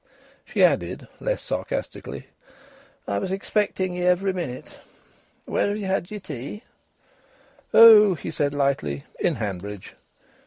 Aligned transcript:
She 0.43 0.63
added, 0.63 1.07
less 1.19 1.43
sarcastically: 1.43 2.25
"I 3.07 3.19
was 3.19 3.31
expecting 3.31 3.93
ye 3.93 4.01
every 4.01 4.33
minute. 4.33 4.79
Where 5.45 5.67
have 5.67 5.77
ye 5.77 5.83
had 5.83 6.09
your 6.09 6.19
tea?" 6.19 6.63
"Oh!" 7.71 8.15
he 8.15 8.31
said 8.31 8.55
lightly, 8.55 9.03
"in 9.19 9.35
Hanbridge." 9.35 9.93